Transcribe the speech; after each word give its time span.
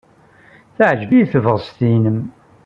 Teɛjeb-iyi 0.75 1.25
tebɣest-nnem. 1.31 2.19